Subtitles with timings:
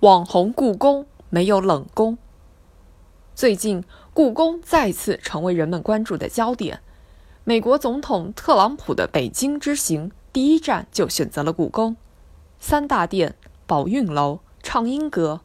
[0.00, 2.18] 网红故宫没有冷宫。
[3.34, 6.80] 最近，故宫再次成为人们关注的焦点。
[7.44, 11.96] 美国总统特朗普的北京之行，第一站就选择了故宫。
[12.58, 13.36] 三大殿、
[13.66, 15.40] 宝运楼、畅音阁，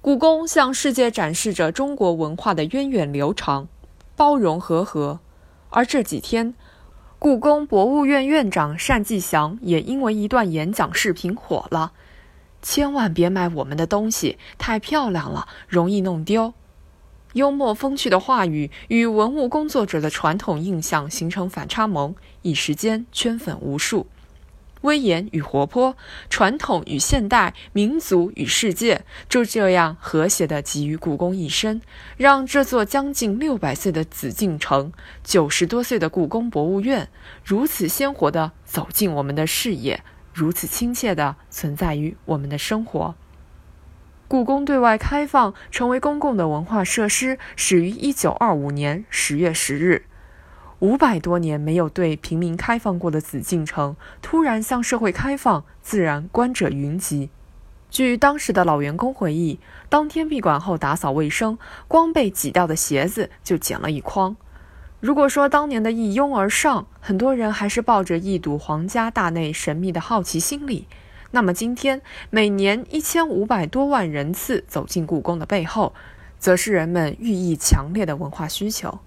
[0.00, 3.66] 故宫向世界展示着中国文化的源远流长、
[4.14, 5.18] 包容和合。
[5.70, 6.54] 而这几天，
[7.18, 11.90] 故宫博物院院长单霁翔也因为一段演讲视频火了。
[12.62, 16.54] 千万别买我们的东西，太漂亮了，容易弄丢。
[17.34, 24.06] 幽默风趣的话语与文物工作者的传统印象形成反差萌，一时间圈粉无数。
[24.82, 25.96] 威严与活泼，
[26.30, 31.82] 传统与现代，民族与世界，就这样和谐地集于故宫一身，
[32.16, 34.92] 让这座将近六百岁的紫禁城，
[35.24, 37.08] 九十多岁的故宫博物院，
[37.44, 40.02] 如此鲜活地走进我们的视野。
[40.38, 43.16] 如此亲切地存在于我们的生活。
[44.28, 50.04] 故宫对外开放成为公共的文化设施，始于一九二五年十月十日。
[50.78, 57.30] 五百多年没有对平民开放过的紫禁城，突然向社会开放，自然观者云集。
[57.90, 64.36] 据当时的老员工回忆，当天闭馆后打扫卫生，光被挤掉的鞋子就捡了一筐。
[65.00, 70.88] 如果说当年的一拥而上，很多人还是抱着一睹皇家大内神秘的好奇心理，
[71.30, 75.94] 那么今天每年一千五百多万人次走进故宫的背后，
[76.40, 78.98] 则是人们寓意强烈的文化需求。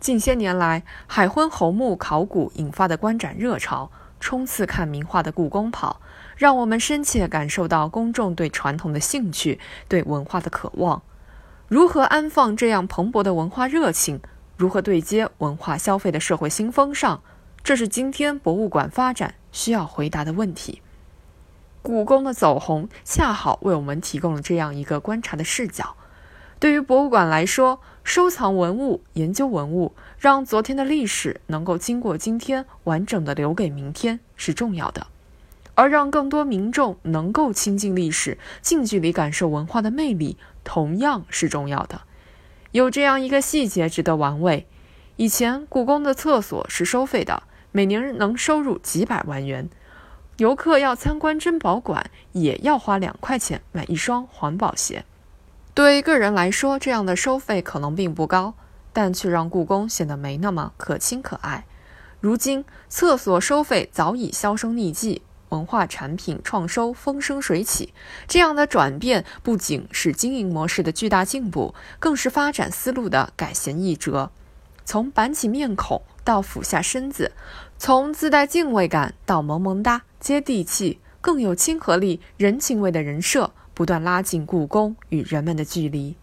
[0.00, 6.00] 近些年来，海昏侯墓考古引发的观展热潮，冲刺看名画的故宫跑，
[6.38, 11.02] 让我们深切感受到公众对传统的兴趣，对文化的渴望。
[11.68, 14.18] 如何安放这样蓬勃的文化热情？
[14.56, 17.20] 如何对接文化消费的社会新风尚？
[17.62, 20.80] 这是今天博物馆发展需要回答的问题。
[21.82, 25.94] 故宫的走红恰好为我们提供了这样一个观察的视角。
[26.58, 35.08] 对于博物馆来说，收藏文物、研究文物，让昨天的历史能够经过今天完整的留给明天是重要的；
[35.74, 42.00] 而让更多民众能够亲近历史、近距离感受文化的魅力，同样是重要的。
[42.72, 44.66] 有这样一个细节值得玩味：
[45.16, 49.68] 以前故宫的厕所是收费的，每年能收入几百万元。
[50.38, 55.04] 游客要参观珍宝馆，也要花两块钱买一双环保鞋。
[55.72, 58.54] 对个人来说，这样的收费可能并不高，
[58.92, 61.64] 但却让故宫显得没那么可亲可爱。
[62.20, 65.22] 如今，厕所收费早已销声匿迹。
[65.50, 67.92] 文化产品创收风生水起，
[68.26, 74.30] 这样的转变不仅是经营模式的巨大进步，更是发展思路的改弦易辙。
[74.84, 77.32] 从板起面孔到俯下身子，
[77.78, 86.16] 从自带敬畏感到萌萌哒、接地气、更有亲和力、人情味的人设，不断拉近故宫与人们的距离。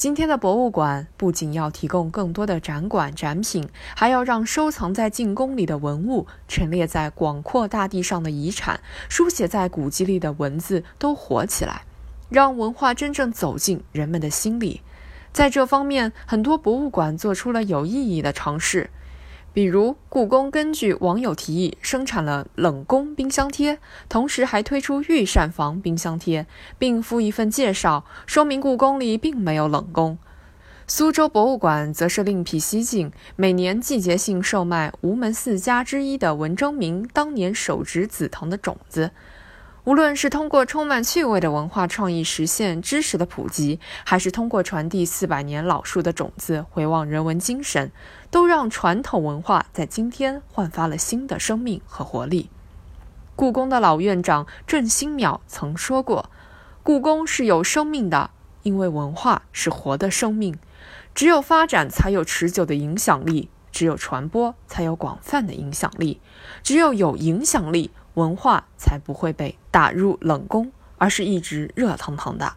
[0.00, 8.80] 今天的博物馆不仅要提供更多的展馆展品，还要让收藏在进宫里的文物、陈列在广阔大地上的遗产、
[9.10, 11.82] 书写在古籍里的文字都活起来，
[12.30, 14.80] 让文化真正走进人们的心里。
[15.34, 18.88] 在这方面，很多博物馆做出了有意义的尝试。
[19.52, 26.46] 比如，故宫根据网友提议生产了冷宫冰箱贴，同时还推出御膳房冰箱贴，
[26.78, 30.16] 并附一份介绍，说明故宫里并没有冷宫。
[30.86, 39.10] 苏州博物馆则是另辟蹊径，每年季节性售卖吴门四家之一的文征明当年手植紫藤的种子。
[39.84, 47.90] 无论是通过充满趣味的文化创意实现知识的普及，还是通过传递四百年老树的种子回望人文精神，
[48.30, 52.50] 都让传统文化在今天焕发了新的生命和活力。
[53.34, 56.28] 故宫的老院长郑新淼曾说过
[56.84, 58.30] ：“故宫是有生命的，
[58.62, 60.58] 因为文化是活的生命。
[61.14, 66.20] 只有发展，才有持久的影响力；只有传播，才有广泛的影响力；
[66.62, 72.54] 只有有影响力。”文化才不会被打入冷宫，而是一直热腾腾的。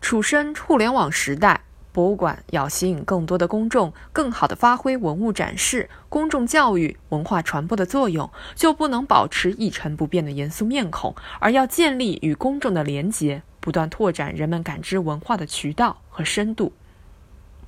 [0.00, 1.62] 处身互联网时代，
[1.92, 16.72] 博物馆要吸引更多的公众，更好地发挥文物展示、公众教育、文化传播的作用，就不能保持一成不变的严肃面孔，而要建立与公众的连结，不断拓展人们感知文化的渠道和深度。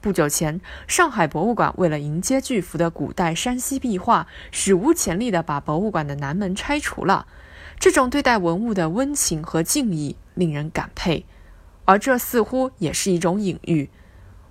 [0.00, 7.26] 不久前，上海博物馆为了迎接巨幅的古代山西壁画，史无前例地把博物馆的南门拆除了。
[7.80, 11.26] 这种对待文物的温情和敬意，令人感佩。
[11.84, 13.90] 而这似乎也是一种隐喻：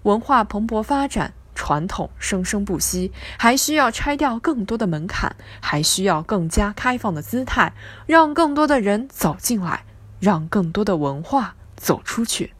[0.04, 7.72] 文化蓬勃发展，传统生生不息，还需要拆掉更多的门槛，还需要更加开放的姿态，
[8.06, 9.86] 让更多的人走进来，
[10.20, 12.54] 让更多的文化走出去。